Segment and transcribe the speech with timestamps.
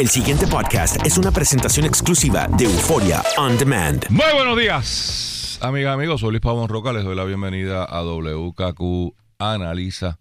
[0.00, 4.08] El siguiente podcast es una presentación exclusiva de Euforia On Demand.
[4.08, 6.22] Muy buenos días, amigas, amigos.
[6.22, 6.94] Soy Luis Pavón Roca.
[6.94, 10.18] Les doy la bienvenida a WKQ Analiza.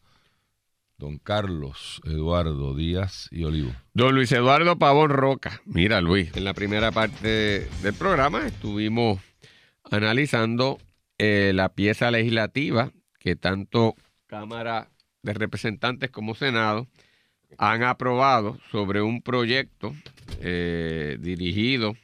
[0.97, 3.71] Don Carlos Eduardo Díaz y Olivo.
[3.93, 5.61] Don Luis Eduardo Pavón Roca.
[5.63, 9.21] Mira, Luis, en la primera parte del programa estuvimos
[9.89, 10.77] analizando
[11.17, 13.95] eh, la pieza legislativa que tanto
[14.27, 14.89] Cámara
[15.23, 16.85] de Representantes como Senado
[17.57, 19.95] han aprobado sobre un proyecto
[20.41, 21.95] eh, dirigido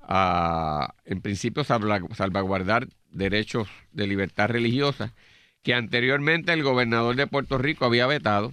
[0.00, 5.14] a, en principio, salvaguardar derechos de libertad religiosa
[5.62, 8.52] que anteriormente el gobernador de Puerto Rico había vetado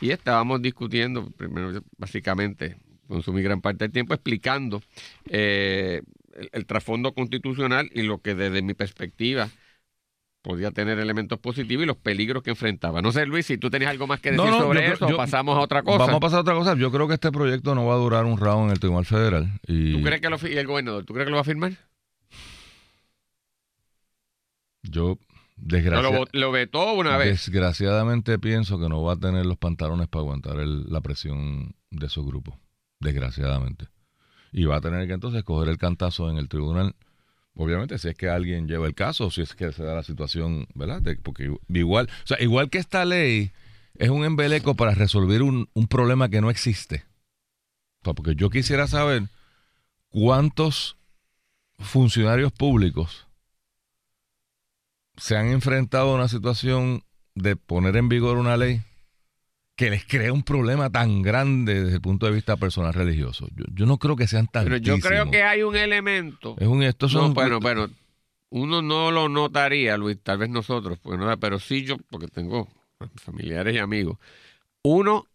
[0.00, 4.82] y estábamos discutiendo, primero, básicamente, consumí gran parte del tiempo explicando
[5.28, 6.02] eh,
[6.52, 9.48] el, trasfondo constitucional y lo que desde mi perspectiva
[10.42, 13.02] podía tener elementos positivos y los peligros que enfrentaba.
[13.02, 15.82] No sé, Luis, si tú tenías algo más que decir sobre eso, pasamos a otra
[15.82, 15.98] cosa.
[15.98, 16.74] Vamos a pasar a otra cosa.
[16.76, 19.60] Yo creo que este proyecto no va a durar un round en el Tribunal Federal.
[19.66, 19.92] Y...
[19.92, 21.72] ¿Tú crees que lo, y el gobernador, ¿tú crees que lo va a firmar?
[24.82, 25.18] Yo
[25.60, 27.46] Desgraciadamente, lo, vetó una vez.
[27.46, 32.24] Desgraciadamente pienso que no va a tener los pantalones para aguantar la presión de esos
[32.24, 32.54] grupos.
[33.00, 33.86] Desgraciadamente.
[34.52, 36.94] Y va a tener que entonces coger el cantazo en el tribunal.
[37.60, 40.68] Obviamente, si es que alguien lleva el caso, si es que se da la situación,
[40.74, 41.02] ¿verdad?
[41.24, 43.50] porque igual, o sea, igual que esta ley
[43.96, 47.04] es un embeleco para resolver un, un problema que no existe.
[48.02, 49.24] porque yo quisiera saber
[50.08, 50.96] cuántos
[51.80, 53.26] funcionarios públicos
[55.16, 57.02] se han enfrentado a una situación
[57.34, 58.82] de poner en vigor una ley
[59.78, 63.46] que les crea un problema tan grande desde el punto de vista personal religioso.
[63.54, 64.64] Yo, no creo que sean tan.
[64.64, 66.56] Pero yo creo que hay un elemento.
[66.58, 67.88] Es un esto son bueno, bueno,
[68.50, 72.66] uno no lo notaría, Luis, tal vez nosotros, pues no, pero sí yo, porque tengo
[73.14, 74.18] familiares y amigos.
[74.82, 75.28] Uno,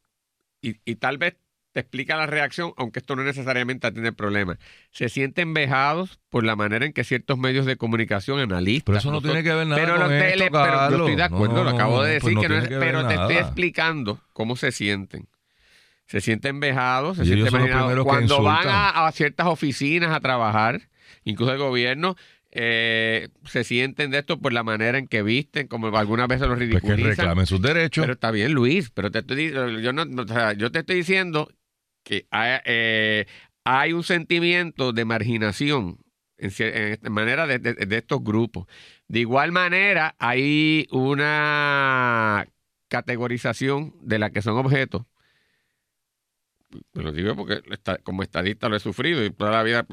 [0.62, 1.38] y, y tal vez
[1.74, 4.60] te explica la reacción, aunque esto no necesariamente tiene problemas.
[4.92, 8.86] Se sienten vejados por la manera en que ciertos medios de comunicación analistas.
[8.86, 11.64] Pero eso no tiene que ver nada pero con esto, pero yo estoy de acuerdo,
[11.64, 15.28] lo acabo de pues decir, que no es, pero te estoy explicando cómo se sienten.
[16.06, 18.04] Se sienten vejados, se sienten vejados.
[18.04, 20.82] Cuando van a, a ciertas oficinas a trabajar,
[21.24, 22.16] incluso el gobierno,
[22.52, 26.60] eh, se sienten de esto por la manera en que visten, como algunas veces los
[26.60, 26.98] ridiculizan.
[26.98, 28.04] Pues que reclamen sus derechos.
[28.04, 31.50] Pero está bien, Luis, pero te estoy, yo, no, yo te estoy diciendo
[32.04, 33.26] que hay, eh,
[33.64, 36.00] hay un sentimiento de marginación
[36.38, 38.68] en, manera de, estos grupos.
[39.08, 42.46] De igual manera, hay una
[42.90, 45.04] categorización de la que son objetos
[46.94, 47.62] lo digo porque
[48.04, 49.86] como estadista lo he sufrido y toda la vida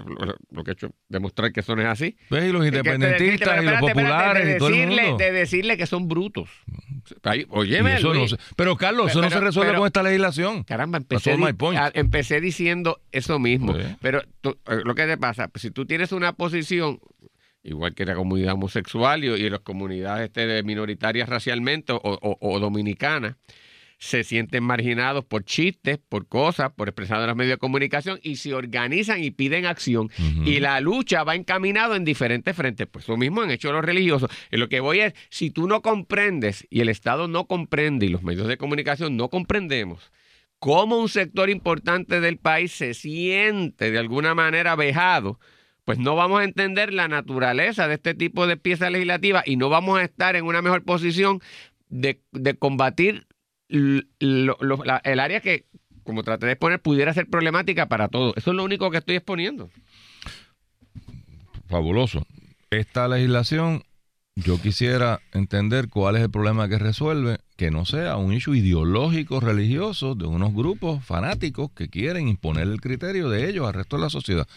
[0.51, 2.17] lo, que he hecho es demostrar que eso no es así.
[2.31, 2.45] ¿Ves?
[2.49, 6.49] Y los independentistas y los populares de, decirle, de decirle que son brutos.
[7.51, 7.81] Oye,
[8.57, 10.65] Pero Carlos, eso no se resuelve con esta legislación.
[10.65, 11.37] Caramba, empecé,
[11.95, 13.75] empecé diciendo eso mismo.
[14.01, 17.01] Pero eh, lo que te pasa, pues, si tú tienes una posición
[17.63, 22.01] igual que la comunidad homosexual y, y las comunidades este, minoritarias racialmente o,
[22.41, 23.37] o dominicanas,
[24.01, 28.37] se sienten marginados por chistes, por cosas, por expresar en los medios de comunicación y
[28.37, 30.11] se organizan y piden acción.
[30.47, 32.87] Y la lucha va encaminado en diferentes frentes.
[32.91, 34.31] Pues lo mismo han hecho los religiosos.
[34.51, 38.09] Y lo que voy es, si tú no comprendes y el Estado no comprende y
[38.09, 40.11] los medios de comunicación no comprendemos
[40.59, 45.39] cómo un sector importante del país se siente de alguna manera vejado,
[45.85, 49.69] pues no vamos a entender la naturaleza de este tipo de pieza legislativa y no
[49.69, 51.41] vamos a estar en una mejor posición
[51.91, 53.27] de, de combatir
[53.71, 55.65] el área que,
[56.03, 58.37] como traté de exponer, pudiera ser problemática para todos.
[58.37, 59.71] Eso es lo único que estoy exponiendo.
[61.69, 62.27] Fabuloso.
[62.71, 63.85] Esta legislación,
[64.37, 69.41] yo quisiera entender cuál es el problema que resuelve, que no sea un issue ideológico
[69.41, 74.03] religioso de unos grupos fanáticos que quieren imponer el criterio de ellos al resto de
[74.03, 74.49] la sociedad.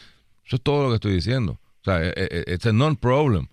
[0.45, 1.59] Eso es todo lo que estoy diciendo.
[1.81, 3.47] O sea, es un non-problem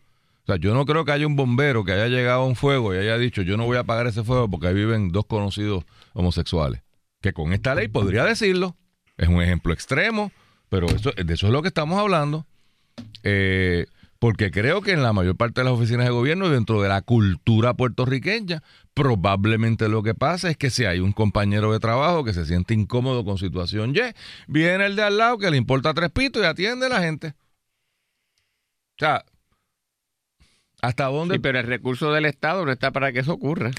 [0.57, 3.19] yo no creo que haya un bombero que haya llegado a un fuego y haya
[3.19, 6.83] dicho, yo no voy a apagar ese fuego porque ahí viven dos conocidos homosexuales.
[7.21, 8.77] Que con esta ley podría decirlo.
[9.17, 10.33] Es un ejemplo extremo,
[10.69, 12.47] pero eso, de eso es lo que estamos hablando.
[13.23, 13.87] Eh,
[14.21, 17.01] porque creo que en la mayor parte de las oficinas de gobierno, dentro de la
[17.01, 18.63] cultura puertorriqueña,
[18.93, 22.75] probablemente lo que pasa es que si hay un compañero de trabajo que se siente
[22.75, 24.01] incómodo con situación Y,
[24.47, 27.29] viene el de al lado que le importa tres pitos y atiende a la gente.
[27.29, 29.25] O sea,
[30.83, 31.37] ¿Hasta dónde?
[31.37, 33.71] Sí, pero el recurso del Estado no está para que eso ocurra.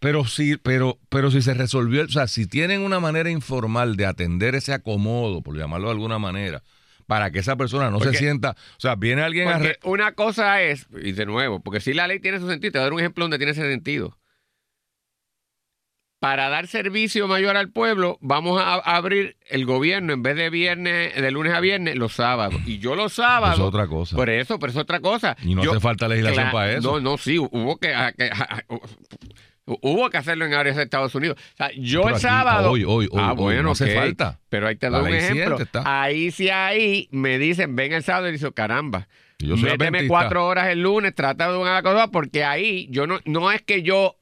[0.00, 4.06] Pero sí, pero, pero si se resolvió, o sea, si tienen una manera informal de
[4.06, 6.62] atender ese acomodo, por llamarlo de alguna manera,
[7.06, 9.60] para que esa persona no se sienta, o sea, viene alguien a...
[9.84, 12.82] Una cosa es, y de nuevo, porque si la ley tiene su sentido, te voy
[12.82, 14.18] a dar un ejemplo donde tiene ese sentido.
[16.26, 21.14] Para dar servicio mayor al pueblo, vamos a abrir el gobierno en vez de viernes,
[21.14, 22.60] de lunes a viernes, los sábados.
[22.66, 23.54] Y yo los sábados.
[23.54, 24.16] Eso es otra cosa.
[24.16, 25.36] Por eso, pero es otra cosa.
[25.44, 26.94] Y no hace falta legislación para eso.
[26.94, 27.94] No, no, sí, hubo que,
[29.66, 31.38] Hubo que hacerlo en áreas de Estados Unidos.
[31.38, 32.72] O sea, yo el sábado.
[32.72, 33.22] Hoy, hoy, hoy.
[33.22, 34.40] Ah, bueno, no hace falta.
[34.48, 35.58] Pero ahí te doy un ejemplo.
[35.84, 39.06] Ahí sí, ahí me dicen, ven el sábado y dice, caramba.
[39.38, 43.62] méteme cuatro horas el lunes, trata de una cosa, porque ahí yo no, no es
[43.62, 44.16] que yo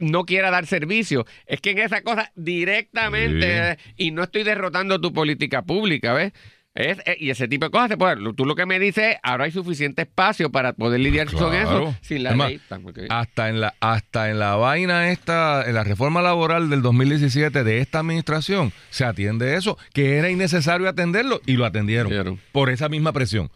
[0.00, 1.26] no quiera dar servicio.
[1.46, 6.32] Es que en esa cosa directamente, y no estoy derrotando tu política pública, ¿ves?
[6.74, 8.16] Es, eh, y ese tipo de cosas se puede.
[8.34, 12.22] Tú lo que me dices, ahora hay suficiente espacio para poder lidiar con eso sin
[12.22, 12.60] la ley.
[13.08, 17.80] Hasta en la, hasta en la vaina esta, en la reforma laboral del 2017 de
[17.80, 23.12] esta administración, se atiende eso, que era innecesario atenderlo y lo atendieron por esa misma
[23.12, 23.50] presión.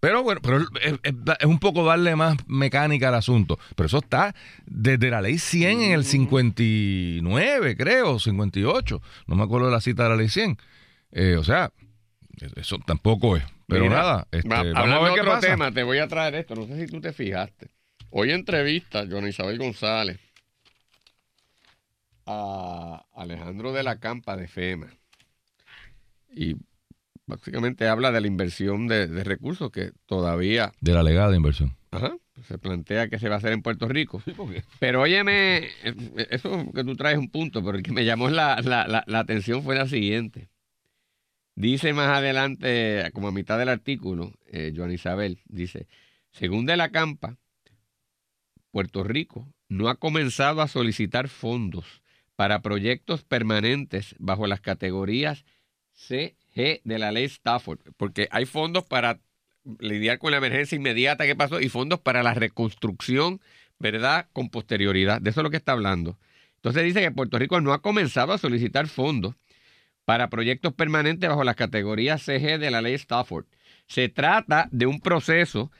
[0.00, 3.58] Pero bueno, pero es, un poco darle más mecánica al asunto.
[3.74, 4.34] Pero eso está
[4.66, 9.02] desde la ley 100 en el 59, creo, 58.
[9.26, 10.58] No me acuerdo de la cita de la ley 100.
[11.12, 11.72] Eh, o sea,
[12.56, 13.44] eso tampoco es.
[13.66, 16.54] Pero nada, este, vamos a ver qué otro tema, te voy a traer esto.
[16.54, 17.70] No sé si tú te fijaste.
[18.10, 20.20] Hoy entrevista Johnny Isabel González
[22.26, 24.88] a Alejandro de la Campa de FEMA.
[26.34, 26.56] Y
[27.26, 30.72] básicamente habla de la inversión de, recursos que todavía...
[30.80, 31.76] De la legada inversión.
[31.90, 32.16] Ajá.
[32.46, 34.22] Se plantea que se va a hacer en Puerto Rico.
[34.78, 35.68] pero óyeme,
[36.30, 39.74] eso que tú traes un punto, pero el que me llamó la, la, atención fue
[39.74, 40.48] la siguiente.
[41.54, 45.86] Dice más adelante, como a mitad del artículo, eh, Joan Isabel, dice,
[46.30, 47.38] según de la Campa,
[48.70, 52.02] Puerto Rico no ha comenzado a solicitar fondos
[52.36, 55.46] para proyectos permanentes bajo las categorías
[55.94, 59.20] C, de la ley Stafford, porque hay fondos para
[59.78, 63.40] lidiar con la emergencia inmediata que pasó y fondos para la reconstrucción,
[63.78, 64.28] ¿verdad?
[64.32, 65.20] Con posterioridad.
[65.20, 66.18] De eso es lo que está hablando.
[66.56, 69.34] Entonces dice que Puerto Rico no ha comenzado a solicitar fondos
[70.06, 73.44] para proyectos permanentes bajo las categorías CG de la ley Stafford.
[73.86, 75.70] Se trata de un proceso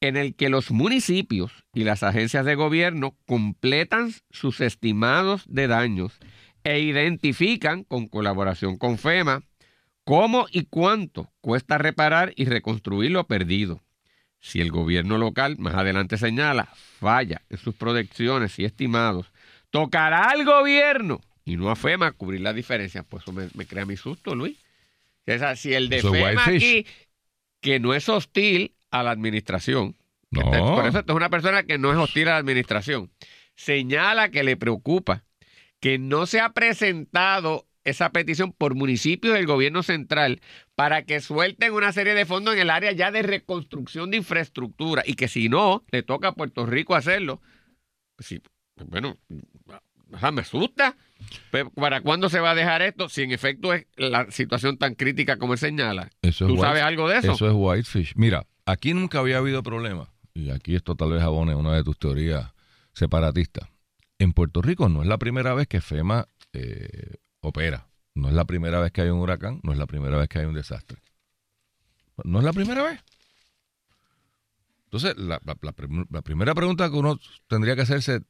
[0.00, 6.18] en el que los municipios y las agencias de gobierno completan sus estimados de daños
[6.62, 9.42] e identifican, con colaboración con FEMA,
[10.04, 13.82] ¿Cómo y cuánto cuesta reparar y reconstruir lo perdido?
[14.38, 16.68] Si el gobierno local, más adelante señala,
[17.00, 19.32] falla en sus proyecciones y estimados,
[19.70, 23.02] tocará al gobierno y no a FEMA cubrir la diferencia.
[23.02, 24.58] Pues eso me, crea mi susto, Luis.
[25.56, 26.86] si el de FEMA aquí,
[27.62, 29.96] que no es hostil a la administración,
[30.30, 33.10] por eso es una persona que no es hostil a la administración,
[33.56, 35.24] señala que le preocupa
[35.80, 40.40] que no se ha presentado esa petición por municipio del gobierno central
[40.74, 45.02] para que suelten una serie de fondos en el área ya de reconstrucción de infraestructura
[45.06, 47.40] y que si no, le toca a Puerto Rico hacerlo.
[48.16, 48.40] Pues sí,
[48.74, 49.16] pues bueno,
[50.32, 50.96] me asusta.
[51.74, 53.08] ¿Para cuándo se va a dejar esto?
[53.08, 56.10] Si en efecto es la situación tan crítica como él señala.
[56.20, 57.32] ¿Tú sabes algo de eso?
[57.32, 58.12] Eso es Whitefish.
[58.16, 60.10] Mira, aquí nunca había habido problema.
[60.34, 62.52] Y aquí esto tal vez abone una de tus teorías
[62.92, 63.68] separatistas.
[64.18, 67.88] En Puerto Rico no es la primera vez que FEMA eh, opera.
[68.14, 70.38] No es la primera vez que hay un huracán, no es la primera vez que
[70.38, 70.98] hay un desastre.
[72.22, 73.00] No es la primera vez.
[74.84, 75.40] Entonces, la,
[76.22, 77.18] primera pregunta que uno
[77.48, 78.20] tendría que hacerse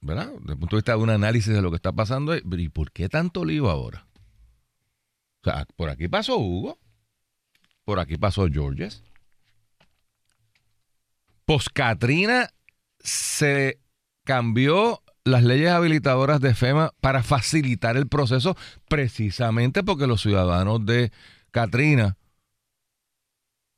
[0.00, 0.30] ¿verdad?
[0.40, 2.68] Desde el punto de vista de un análisis de lo que está pasando es, ¿y
[2.68, 4.06] por qué tanto lío ahora?
[5.40, 6.78] O sea, por aquí pasó Hugo,
[7.84, 9.02] por aquí pasó Georges.
[11.46, 12.48] Post Katrina
[13.00, 13.80] se
[14.24, 18.56] cambió las leyes habilitadoras de FEMA para facilitar el proceso
[18.88, 21.10] precisamente porque los ciudadanos de
[21.50, 22.16] Katrina,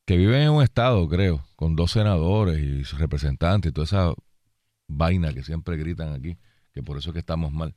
[0.07, 4.15] que viven en un estado, creo, con dos senadores y sus representantes y toda esa
[4.89, 6.37] vaina que siempre gritan aquí,
[6.73, 7.75] que por eso es que estamos mal.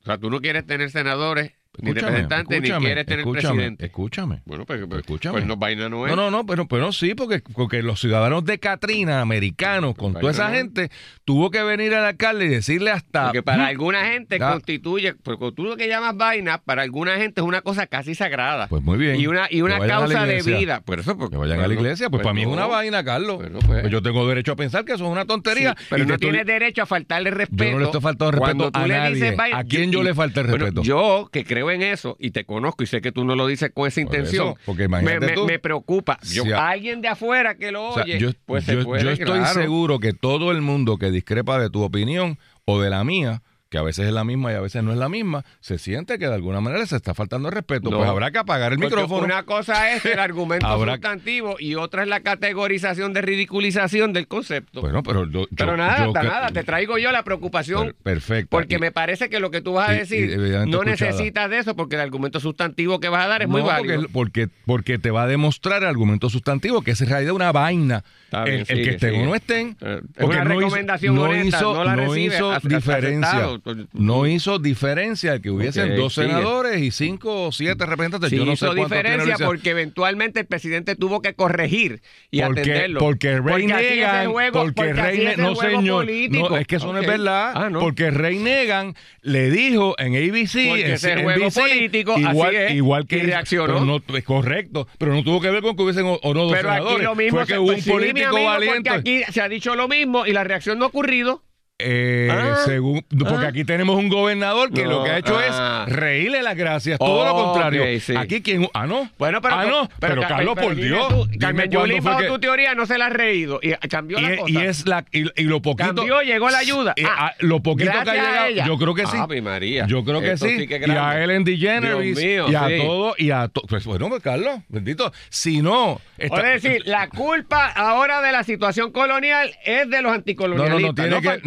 [0.00, 3.86] O sea, tú no quieres tener senadores ni representante, ni quiere tener presidente.
[3.86, 4.42] Escúchame.
[4.44, 5.32] Bueno, pues, pues, escúchame.
[5.34, 6.14] pues no, vaina no es.
[6.14, 10.30] No, no, no, pero, pero sí, porque, porque los ciudadanos de Katrina, americanos, con toda
[10.30, 10.90] esa gente,
[11.24, 13.24] tuvo que venir al alcalde y decirle hasta.
[13.26, 17.46] Porque para alguna gente constituye, porque tú lo que llamas vaina, para alguna gente es
[17.46, 18.68] una cosa casi sagrada.
[18.68, 19.20] Pues muy bien.
[19.20, 20.80] Y una, y una causa de vida.
[20.80, 23.42] Por eso, porque, que vayan a la iglesia, pues, para mí es una vaina, Carlos.
[23.66, 25.76] Pues, yo tengo derecho a pensar que eso es una tontería.
[25.90, 27.64] pero no tienes derecho a faltarle respeto.
[27.64, 29.36] Yo no le estoy faltando respeto a nadie.
[29.52, 30.82] ¿A quién yo, le falta el respeto?
[30.82, 33.70] yo, que creo en eso y te conozco y sé que tú no lo dices
[33.72, 34.54] con esa intención.
[34.64, 36.18] porque me, me, preocupa.
[36.22, 40.62] Yo, alguien de afuera que lo oye, yo, pues yo, estoy seguro que todo el
[40.62, 44.24] mundo que discrepa de tu opinión o de la mía, que a veces es la
[44.24, 46.96] misma y a veces no es la misma, se siente que de alguna manera se
[46.96, 47.90] está faltando el respeto.
[47.90, 49.24] Pues habrá que apagar el micrófono.
[49.24, 54.80] Una cosa es el argumento sustantivo y otra es la categorización de ridiculización del concepto.
[54.80, 57.94] Bueno, pero Pero nada, nada, te traigo yo la preocupación.
[58.02, 58.50] perfecto.
[58.50, 61.96] Porque me parece que lo que tú vas a decir no necesitas de eso porque
[61.96, 64.06] el argumento sustantivo que vas a dar es muy válido.
[64.12, 68.04] Porque, porque, te va a demostrar el argumento sustantivo que es en realidad una vaina.
[68.46, 69.76] el, que estén o no estén.
[69.80, 73.55] Eh, es una recomendación no hizo, no, la no hizo diferencia.
[73.92, 78.30] No hizo diferencia el que hubiesen dos senadores y cinco o siete representantes.
[78.30, 83.00] Yo no hizo diferencia porque eventualmente el presidente tuvo que corregir y porque, atenderlo.
[83.00, 87.70] Porque Rey Negan, porque, Rey no señor, no, es que eso no es verdad, ah,
[87.78, 93.22] porque Rey Negan le dijo en ABC, ese juego político, igual, así es, igual que
[93.22, 93.84] reaccionó.
[93.84, 96.68] no, es correcto, pero no tuvo que ver con que hubiesen o, no dos pero
[96.68, 96.96] senadores.
[96.96, 98.90] Aquí lo mismo Fue que hubo un político valiente.
[98.90, 101.42] Porque aquí se ha dicho lo mismo y la reacción no ha ocurrido.
[101.78, 103.48] Eh, ah, según, porque ah.
[103.48, 105.84] aquí tenemos un gobernador que lo que ha hecho es ah.
[105.86, 107.84] reírle las gracias, todo lo contrario.
[108.18, 112.24] Aquí quien ah no, bueno, pero, ah no, pero, Carlos por Dios, Carmen Yulín bajo
[112.28, 114.50] tu teoría no se la ha reído y cambió la cosa.
[114.50, 116.94] Y es la y, lo poquito cambió, llegó la ayuda.
[117.40, 119.42] lo poquito que ha llegado, yo creo que sí.
[119.42, 119.86] María.
[119.86, 120.66] Yo creo que sí.
[120.66, 123.66] y a Ellen DeGeneres y a todo y a todo.
[123.66, 125.12] Pues bueno, pues, Carlos, bendito.
[125.28, 131.06] Si no, es decir, la culpa ahora de la situación colonial es de los anticolonialistas.
[131.10, 131.46] No, no, no tiene que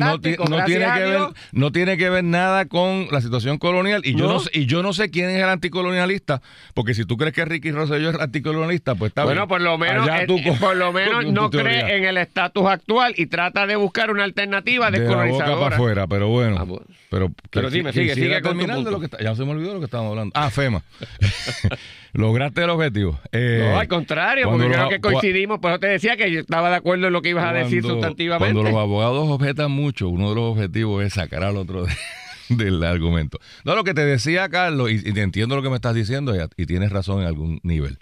[0.50, 1.22] no tiene que ver,
[1.52, 4.02] no tiene que ver nada con la situación colonial.
[4.04, 6.42] Y yo no, y yo no sé quién es el anticolonialista,
[6.74, 10.08] porque si tú crees que Ricky Rosselló es anticolonialista, pues está bueno, por lo menos,
[10.08, 10.28] eh,
[10.60, 14.92] por lo menos no cree en el estatus actual y trata de buscar una alternativa
[14.92, 15.46] descolonizadora.
[15.46, 16.58] De la boca para afuera, pero bueno.
[16.60, 16.66] Ah,
[17.10, 20.12] pero, pero dime, sigue, sigue con lo que Ya se me olvidó lo que estábamos
[20.12, 20.34] hablando.
[20.36, 20.84] Ah, FEMA.
[22.14, 23.20] Lograste el objetivo.
[23.32, 25.60] Eh, no, al contrario, porque creo que coincidimos.
[25.60, 27.84] Por eso te decía que yo estaba de acuerdo en lo que ibas a decir
[27.84, 28.54] sustantivamente.
[28.54, 31.86] Cuando los abogados objetan mucho, uno de los objetivos es sacar al otro
[32.50, 33.40] del argumento.
[33.64, 36.92] No, lo que te decía, Carlos, y, entiendo lo que me estás diciendo, y, tienes
[36.92, 38.00] razón en algún nivel.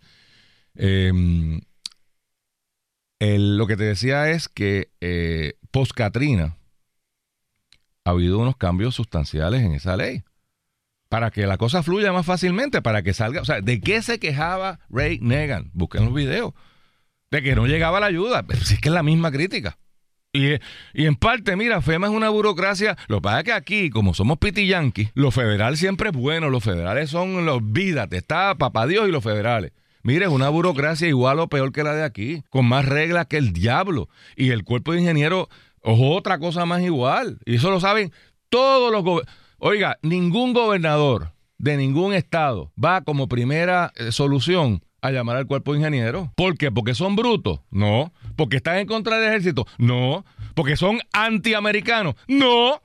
[0.75, 1.61] Em,
[3.19, 6.57] lo que te decía es que eh, post-Katrina
[8.05, 10.23] ha habido unos cambios sustanciales en esa ley
[11.09, 13.41] para que la cosa fluya más fácilmente, para que salga.
[13.41, 15.71] O sea, ¿de qué se quejaba Ray Negan?
[15.73, 16.53] Busquen los videos.
[17.31, 18.45] De que no llegaba la ayuda.
[18.63, 19.77] Si es que es la misma crítica.
[20.93, 22.97] Y, en parte, mira, FEMA es una burocracia.
[23.07, 24.71] Lo que pasa es que aquí, como somos piti
[25.13, 26.49] lo federal siempre es bueno.
[26.49, 28.07] Los federales son los vidas.
[28.11, 29.71] Está papá Dios y los federales.
[30.03, 33.37] Mire, es una burocracia igual o peor que la de aquí, con más reglas que
[33.37, 34.09] el diablo.
[34.35, 35.47] Y el cuerpo de ingenieros
[35.83, 37.39] es otra cosa más igual.
[37.45, 38.11] Y eso lo saben
[38.49, 45.09] todos los gobiernos Oiga, ningún gobernador de ningún estado va como primera eh, solución a
[45.09, 46.29] llamar al cuerpo de ingenieros.
[46.35, 46.71] ¿Por qué?
[46.71, 47.61] ¿Porque son brutos?
[47.71, 48.13] No.
[48.37, 49.67] ¿Porque están en contra del ejército?
[49.77, 50.23] No.
[50.53, 52.15] ¿Porque son antiamericanos?
[52.27, 52.81] No.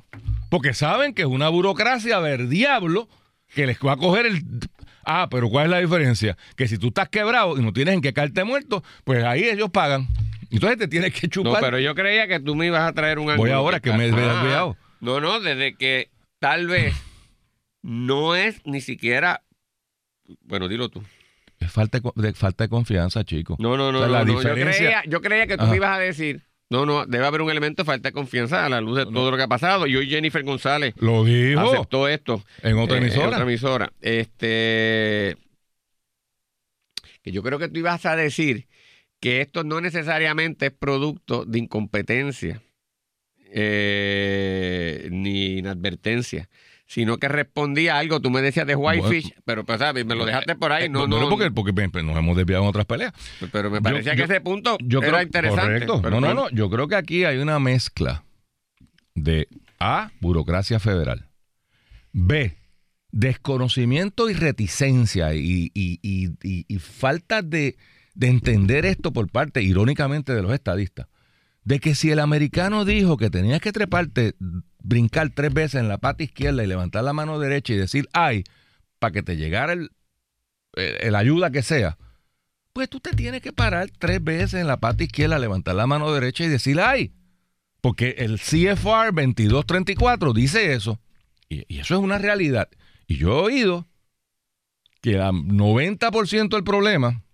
[0.50, 3.08] Porque saben que es una burocracia ver diablo
[3.54, 4.42] que les va a coger el...
[5.04, 6.36] Ah, pero ¿cuál es la diferencia?
[6.56, 9.70] Que si tú estás quebrado y no tienes en qué caerte muerto, pues ahí ellos
[9.70, 10.08] pagan.
[10.50, 11.54] Entonces te tienes que chupar.
[11.54, 14.06] No, pero yo creía que tú me ibas a traer un Voy ahora que me
[14.06, 16.94] he ah, No, no, desde que tal vez
[17.82, 19.42] no es ni siquiera.
[20.44, 21.02] Bueno, dilo tú.
[21.72, 23.56] Falta de, falta de confianza, chico.
[23.58, 24.06] No, no, no.
[24.06, 25.02] la diferencia...
[25.06, 26.42] yo, creía, que tú me ibas a decir.
[26.68, 29.30] No, no, debe haber un elemento de falta de confianza a la luz de todo
[29.30, 29.86] lo que ha pasado.
[29.86, 31.60] Y hoy Jennifer González lo dijo.
[31.60, 32.42] aceptó esto.
[32.62, 33.22] En otra emisora.
[33.22, 33.92] Eh, en otra emisora.
[34.00, 35.36] Este.
[37.22, 38.66] Que yo creo que tú ibas a decir
[39.20, 42.60] que esto no necesariamente es producto de incompetencia
[43.54, 46.48] eh, ni inadvertencia,
[46.92, 48.20] sino que respondía a algo.
[48.20, 50.04] Tú me decías de Whitefish, pero pues, ¿sabes?
[50.04, 50.90] me lo dejaste por ahí.
[50.90, 51.72] No, no, porque, porque
[52.02, 53.14] nos hemos desviado en otras peleas.
[53.50, 55.86] Pero me parecía que ese punto era interesante.
[55.86, 56.50] no, no, no.
[56.50, 58.24] Yo creo que aquí hay una mezcla
[59.14, 61.28] de A, burocracia federal.
[62.12, 62.58] B,
[63.10, 67.76] desconocimiento y reticencia y, y falta de,
[68.14, 71.06] de entender esto por parte, irónicamente, de los estadistas
[71.64, 74.34] de que si el americano dijo que tenías que treparte,
[74.78, 78.44] brincar tres veces en la pata izquierda y levantar la mano derecha y decir ay,
[78.98, 79.90] para que te llegara el,
[80.74, 81.98] el, ayuda que sea,
[82.72, 86.12] pues tú te tienes que parar tres veces en la pata izquierda, levantar la mano
[86.12, 87.12] derecha y decir ay.
[87.80, 91.00] Porque el CFR 2234 dice eso.
[91.48, 92.70] Y, eso es una realidad.
[93.06, 93.88] Y yo he oído
[95.00, 97.24] que el 90% del problema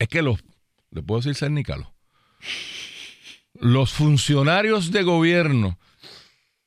[0.00, 0.42] es que los,
[0.90, 1.86] le puedo decir cernícalos,
[3.62, 5.78] los funcionarios de gobierno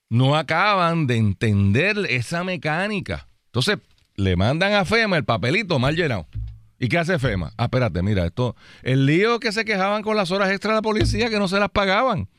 [0.09, 3.27] no acaban de entender esa mecánica.
[3.47, 3.79] Entonces,
[4.15, 6.25] le mandan a FEMA el papelito mal llenado.
[6.79, 7.51] ¿Y qué hace FEMA?
[7.57, 8.55] Ah, espérate, mira, esto.
[8.81, 11.59] El lío que se quejaban con las horas extra de la policía que no se
[11.59, 12.29] las pagaban.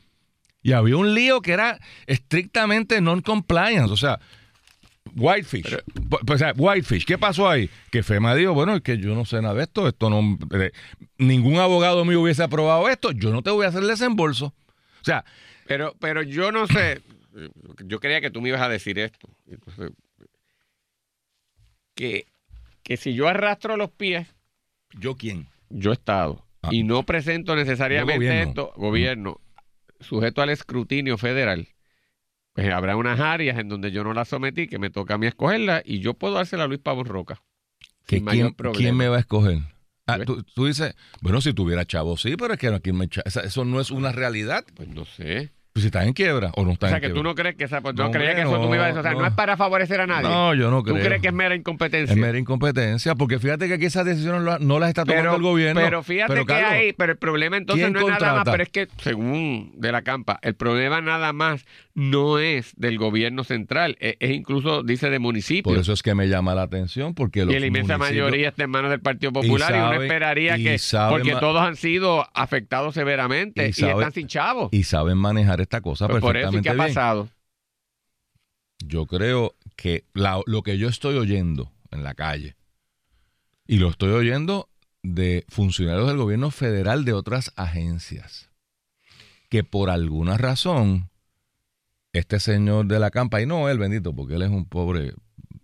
[0.63, 3.91] Y había un lío que era estrictamente non-compliance.
[3.91, 4.19] O sea,
[5.15, 5.77] Whitefish.
[6.25, 7.69] pues, Whitefish, ¿qué pasó ahí?
[7.91, 10.71] Que FEMA dijo, bueno, es que yo no sé nada de esto, esto no, eh,
[11.17, 14.47] ningún abogado mío hubiese aprobado esto, yo no te voy a hacer desembolso.
[15.01, 15.25] O sea,
[15.65, 17.01] pero, pero yo no sé,
[17.85, 19.29] yo creía que tú me ibas a decir esto.
[21.93, 22.25] que,
[22.83, 24.27] que si yo arrastro los pies.
[24.99, 25.47] ¿Yo quién?
[25.69, 26.45] Yo Estado.
[26.61, 26.69] Ah.
[26.71, 29.39] y no presento necesariamente esto, gobierno,
[29.99, 31.67] sujeto al escrutinio federal
[32.57, 35.27] pues habrá unas áreas en donde yo no la sometí, que me toca a mí
[35.27, 37.39] escogerla, y yo puedo dársela a Luis Pavón Roca.
[38.07, 38.25] ¿Quién,
[38.73, 39.59] ¿Quién me va a escoger?
[40.07, 43.79] Ah, tú, dices, bueno, si tuviera chavo, sí, pero es que aquí me, eso no
[43.79, 44.65] es una realidad.
[44.73, 45.51] Pues no sé.
[45.77, 46.97] Pues si estás en quiebra o no estás en quiebra.
[46.97, 47.81] O sea, que tú no crees que esa.
[47.81, 48.99] Pues, no, creía que eso tú me ibas a decir.
[48.99, 50.27] O sea, no, es para favorecer a nadie.
[50.27, 50.95] No, yo no creo.
[50.95, 52.15] ¿Tú crees que es mera incompetencia?
[52.15, 55.79] Es mera incompetencia, porque fíjate que aquí esas decisiones no las está tomando el gobierno.
[55.79, 56.93] Pero fíjate que hay.
[56.93, 58.45] Pero el problema entonces no es nada más.
[58.45, 63.43] Pero es que, según de la campa, el problema nada más no es del gobierno
[63.43, 63.97] central.
[63.99, 65.75] Es, incluso, dice, de municipios.
[65.75, 67.13] Por eso es que me llama la atención.
[67.13, 69.75] porque los Y la inmensa mayoría está en manos del Partido Popular.
[69.75, 70.77] Y, uno esperaría que.
[71.09, 74.69] porque todos han sido afectados severamente y, están sin chavos.
[74.71, 77.29] Y saben manejar esta cosa pues perfectamente ¿Y qué ha pasado?
[78.79, 82.55] Yo creo que lo que yo estoy oyendo en la calle,
[83.67, 84.69] y lo estoy oyendo
[85.03, 88.49] de funcionarios del gobierno federal de otras agencias,
[89.49, 91.09] que por alguna razón
[92.13, 95.13] este señor de la campa, y no él bendito, porque él es un pobre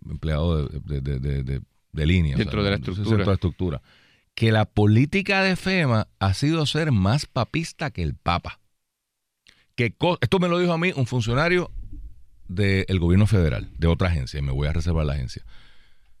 [0.08, 2.36] empleado de, línea.
[2.36, 3.32] Dentro de la estructura.
[3.32, 3.82] estructura.
[4.34, 8.60] Que la política de FEMA ha sido ser más papista que el Papa
[9.74, 11.70] que esto me lo dijo a mí un funcionario
[12.48, 15.44] del gobierno federal, de otra agencia, y me voy a reservar la agencia.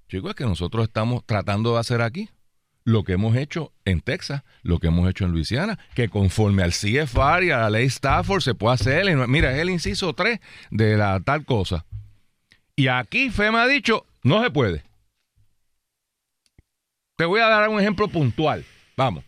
[0.08, 2.28] Chicos, es que nosotros estamos tratando de hacer aquí
[2.84, 6.72] lo que hemos hecho en Texas, lo que hemos hecho en Luisiana, que conforme al
[6.72, 9.16] CFR y a la ley Stafford se puede hacer.
[9.28, 11.86] Mira, es el inciso 3 de la tal cosa.
[12.76, 14.82] Y aquí FEMA ha dicho, no se puede.
[17.16, 18.64] Te voy a dar un ejemplo puntual.
[18.96, 19.24] Vamos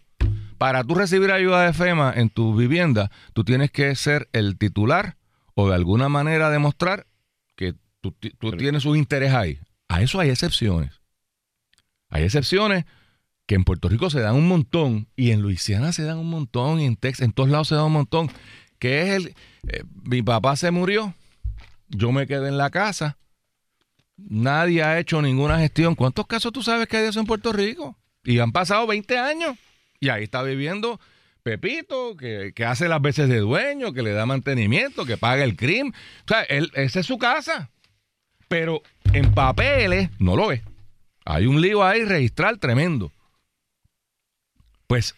[0.59, 5.17] para tú recibir ayuda de FEMA en tu vivienda, tú tienes que ser el titular
[5.55, 7.07] o de alguna manera demostrar
[7.57, 8.13] que tú,
[8.57, 9.59] tienes un interés ahí.
[9.89, 11.01] A eso hay excepciones.
[12.09, 12.85] Hay excepciones
[13.47, 16.81] que en Puerto Rico se dan un montón y en Luisiana se dan un montón
[16.81, 18.31] y en Texas, en todos lados se dan un montón.
[18.79, 19.35] Que es el,
[19.69, 21.15] eh, mi papá se murió,
[21.89, 23.17] yo me quedé en la casa,
[24.17, 25.95] nadie ha hecho ninguna gestión.
[25.95, 27.97] ¿Cuántos casos tú sabes que hay de eso en Puerto Rico?
[28.25, 29.57] Y han pasado 20 años.
[30.01, 31.01] Y ahí está viviendo
[31.47, 35.95] Pepito, que, hace las veces de dueño, que le da mantenimiento, que paga el crimen.
[36.25, 37.71] O sea, él, esa es su casa.
[38.49, 38.83] Pero
[39.13, 40.63] en papeles no lo es.
[41.25, 43.13] Hay un lío ahí registral tremendo.
[44.89, 45.15] Pues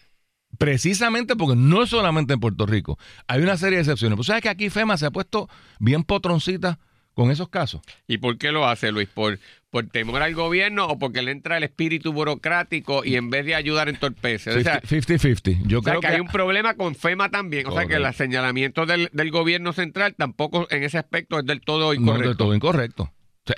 [0.59, 4.15] precisamente porque no es solamente en Puerto Rico, hay una serie de excepciones.
[4.15, 6.77] Pues sabes que aquí FEMA se ha puesto bien potroncita
[7.15, 7.81] con esos casos.
[8.07, 9.09] ¿Y por qué lo hace, Luis?
[9.09, 13.45] ¿Por, por temor al gobierno o porque le entra el espíritu burocrático y en vez
[13.45, 14.51] de ayudar entorpece?
[14.51, 15.67] 50-50.
[15.67, 17.67] Yo creo que, hay un problema con FEMA también.
[17.67, 21.93] O sea, que el señalamiento del, gobierno central tampoco en ese aspecto es del todo
[21.93, 22.13] incorrecto.
[22.13, 23.13] No es del todo incorrecto.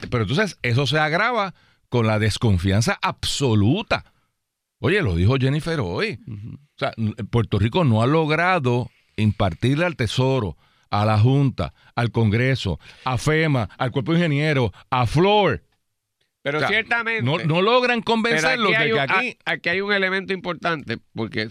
[0.09, 1.53] pero entonces eso se agrava
[1.89, 4.13] con la desconfianza absoluta.
[4.79, 6.19] Oye, lo dijo Jennifer hoy.
[6.27, 6.93] O sea,
[7.29, 10.57] Puerto Rico no ha logrado impartirle al Tesoro
[10.91, 15.63] a la Junta, al Congreso, a FEMA, al Cuerpo de Ingenieros, a Flor.
[16.41, 17.23] Pero ciertamente.
[17.23, 19.37] No, logran convencerlos de que aquí.
[19.45, 21.49] Aquí hay un elemento importante, porque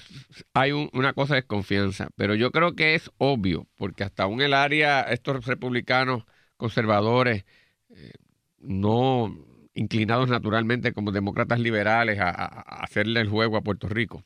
[0.52, 2.08] hay una cosa de desconfianza.
[2.16, 6.24] Pero yo creo que es obvio, porque hasta aún el área, estos republicanos
[6.56, 7.44] conservadores,
[7.90, 8.12] eh,
[8.58, 9.34] no
[9.74, 14.24] inclinados naturalmente como demócratas liberales a, hacerle el juego a Puerto Rico,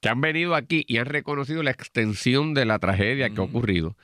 [0.00, 3.96] que han venido aquí y han reconocido la extensión de la tragedia que ha ocurrido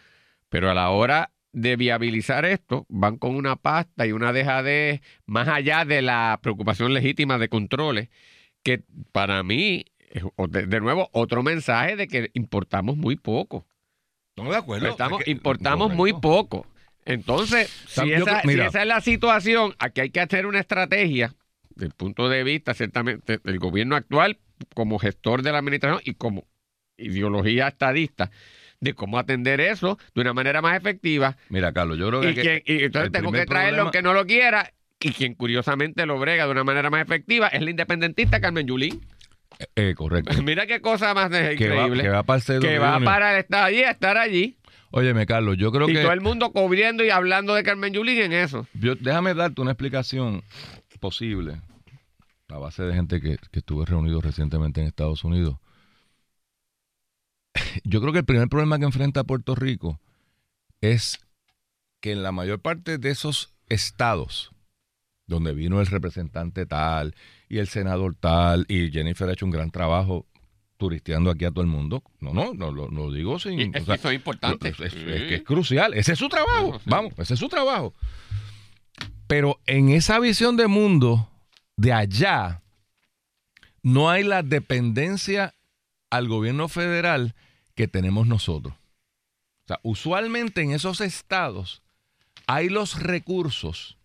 [0.50, 5.48] pero a la hora de viabilizar esto, van con una pasta y una dejadez más
[5.48, 8.08] allá de la preocupación legítima de controles,
[8.62, 8.82] que
[9.12, 9.86] para mí,
[10.48, 13.66] de, nuevo, otro mensaje de que importamos muy poco.
[14.36, 14.88] No de acuerdo.
[14.88, 16.66] Estamos, importamos muy poco.
[17.04, 21.34] Entonces, si, esa, es la situación, aquí hay que hacer una estrategia,
[21.70, 24.38] desde el punto de vista, ciertamente, del gobierno actual,
[24.74, 26.46] como gestor de la administración y como
[26.96, 28.30] ideología estadista,
[28.80, 31.36] de cómo atender eso de una manera más efectiva.
[31.50, 32.62] Mira, Carlos, yo creo que...
[32.66, 36.46] y entonces tengo que traerlo lo que no lo quiera y quien curiosamente lo brega
[36.46, 39.00] de una manera más efectiva es la independentista Carmen Yulín.
[39.58, 40.34] Eh, eh correcto.
[40.42, 42.02] Mira qué cosa más increíble.
[42.02, 44.56] que va para el Que va para el estar allí, estar allí.
[44.92, 45.92] Óyeme, Carlos, yo creo que...
[45.92, 48.66] Y todo el mundo cubriendo y hablando de Carmen Yulín en eso.
[48.72, 50.42] déjame darte una explicación
[50.98, 51.60] posible
[52.48, 55.56] a base de gente que, que estuve reunido recientemente en Estados Unidos
[57.84, 60.00] yo creo que el primer problema que enfrenta Puerto Rico
[60.80, 61.18] es
[62.00, 64.52] que en la mayor parte de esos estados
[65.26, 67.14] donde vino el representante tal
[67.48, 70.26] y el senador tal, y Jennifer ha hecho un gran trabajo
[70.76, 72.02] turisteando aquí a todo el mundo.
[72.20, 73.74] No, no, no, lo, digo sin...
[73.74, 74.70] eso es importante.
[74.70, 75.94] Es, que es crucial.
[75.94, 76.80] Ese es su trabajo.
[76.86, 77.94] Vamos, ese es su trabajo.
[79.26, 81.28] Pero en esa visión de mundo
[81.76, 82.62] de allá,
[83.82, 85.54] no hay la dependencia
[86.10, 87.34] al gobierno federal
[87.74, 88.74] que tenemos nosotros.
[88.74, 91.82] O sea, usualmente en esos estados
[92.46, 93.96] hay los recursos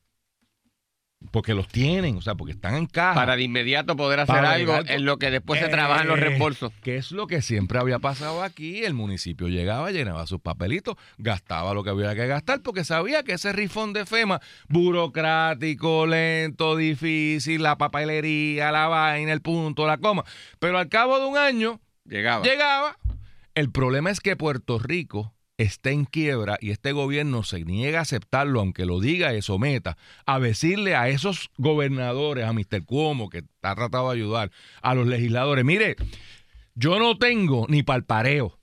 [1.31, 3.15] porque los tienen, o sea, porque están en caja.
[3.15, 6.71] Para de inmediato poder hacer algo en lo que después se trabajan los eh, reembolsos.
[6.81, 8.83] Que es lo que siempre había pasado aquí.
[8.83, 13.33] El municipio llegaba, llenaba sus papelitos, gastaba lo que había que gastar, porque sabía que
[13.33, 20.23] ese rifón de FEMA, burocrático, lento, difícil, la papelería, la vaina, el punto, la coma.
[20.59, 22.45] Pero al cabo de un año, llegaba.
[22.45, 22.97] Llegaba.
[23.53, 28.01] El problema es que Puerto Rico está en quiebra y este gobierno se niega a
[28.01, 32.83] aceptarlo, aunque lo diga y someta, a decirle a esos gobernadores, a Mr.
[32.85, 35.95] Cuomo, que está tratado de ayudar, a los legisladores, mire,
[36.75, 38.59] yo no tengo ni palpareo.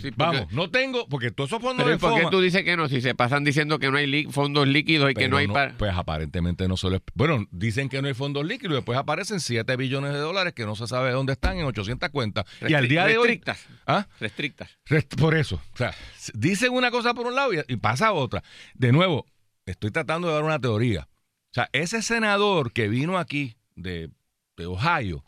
[0.00, 2.88] Pues Vamos, no tengo, porque todos esos fondos de ¿Por qué tú dices que no?
[2.88, 5.48] Si se pasan diciendo que no hay fondos líquidos y que no hay...
[5.48, 7.02] Pues aparentemente no solo...
[7.14, 10.64] Bueno, dicen que no hay fondos líquidos y después aparecen 7 billones de dólares que
[10.64, 12.44] no se sabe dónde están en 800 cuentas.
[12.66, 13.28] y al día de hoy...
[13.28, 13.66] Restrictas.
[13.86, 14.06] ¿Ah?
[14.20, 14.70] Restrictas.
[15.18, 15.60] por eso.
[15.74, 15.94] O sea,
[16.34, 18.42] dicen una cosa por un lado y, pasa otra.
[18.74, 19.26] De nuevo,
[19.66, 21.08] estoy tratando de dar una teoría.
[21.50, 24.10] O sea, ese senador que vino aquí de,
[24.56, 25.24] de Ohio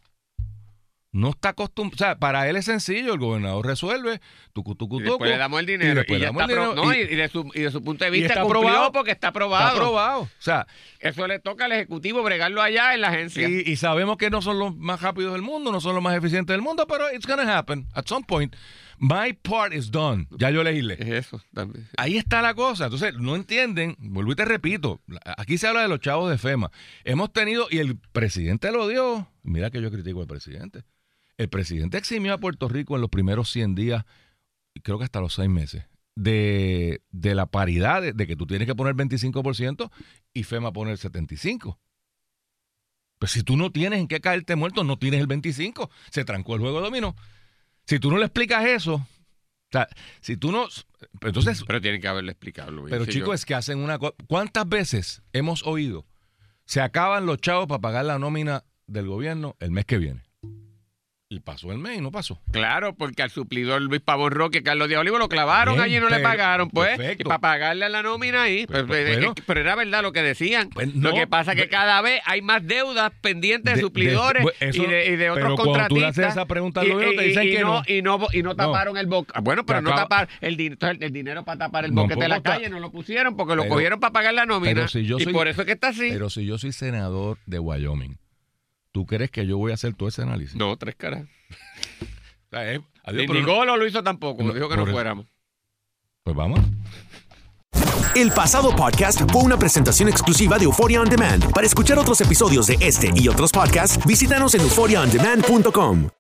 [1.15, 1.95] no está acostumbrado.
[1.95, 4.21] O sea, para él es sencillo, el gobernador resuelve,
[4.53, 6.03] tucu, tucu, y después le damos el dinero.
[6.07, 8.91] Y, ya está no, y, de su, y, de su, punto de vista está aprobado
[8.91, 9.69] porque está aprobado.
[9.69, 10.21] Está aprobado.
[10.23, 10.67] O sea,
[10.99, 13.49] eso le toca al Ejecutivo bregarlo allá en la agencia.
[13.49, 16.53] Y, sabemos que no son los más rápidos del mundo, no son los más eficientes
[16.53, 18.55] del mundo, pero it's gonna happen at some point.
[18.99, 20.27] My part is done.
[20.39, 20.95] Ya yo leíle.
[20.99, 21.89] Es eso también.
[21.97, 22.85] Ahí está la cosa.
[22.85, 25.01] Entonces, no entienden, vuelvo y te repito,
[25.37, 26.73] aquí se habla de los chavos de FEMA.
[27.05, 30.83] Hemos tenido, y el presidente lo dio, mira que yo critico al presidente
[31.39, 34.05] el presidente eximió a Puerto Rico en los primeros 100 días,
[34.83, 35.85] creo que hasta los 6 meses,
[36.17, 39.91] de, la paridad, de, que tú tienes que poner 25%
[40.33, 41.79] y FEMA poner 75%.
[43.19, 45.89] Pues si tú no tienes en qué caerte muerto, no tienes el 25%.
[46.11, 47.17] Se trancó el juego de dominó.
[47.87, 49.07] Si tú no le explicas eso, o
[49.71, 49.89] sea,
[50.21, 50.67] si tú no.
[51.21, 51.65] Entonces.
[51.67, 52.85] Pero tienen que haberle explicado.
[52.89, 54.15] Pero chicos, es que hacen una cosa.
[54.27, 56.07] ¿Cuántas veces hemos oído?
[56.67, 60.24] Se acaban los chavos para pagar la nómina del gobierno el mes que viene.
[61.31, 62.39] Y pasó el mes y no pasó.
[62.53, 66.11] Claro, porque al suplidor Luis Pavón Roque, Carlos de Olivo, lo clavaron allí y no
[66.11, 66.99] le pagaron, pues.
[67.19, 68.67] Y para pagarle a la nómina ahí.
[68.67, 70.69] Pues, pues, pues, pero era verdad lo que decían.
[70.95, 75.31] lo que pasa es que cada vez hay más deudas pendientes de, suplidores y, de,
[75.31, 75.89] otros pero contratistas.
[75.89, 78.55] Tú le haces esa pregunta al gobierno, te dicen que no, Y no, y no
[78.55, 79.41] taparon el boca.
[79.41, 82.81] Bueno, pero no tapar el, el, dinero para tapar el boquete de la calle, no
[82.81, 84.87] lo pusieron porque lo cogieron para pagar la nómina.
[84.93, 86.11] y por eso es que está así.
[86.11, 88.19] Pero si yo soy senador de Wyoming
[88.95, 90.55] ¿Tú crees que yo voy a hacer todo ese análisis?
[90.55, 91.27] No, tres caras.
[93.13, 95.27] Ni Golo lo hizo tampoco, no, dijo que no fuéramos.
[96.23, 96.61] Pues vamos.
[98.15, 101.53] El pasado podcast fue una presentación exclusiva de Euphoria On Demand.
[101.53, 106.11] Para escuchar otros episodios de este y otros podcasts, visítanos en euphoriaondemand.com.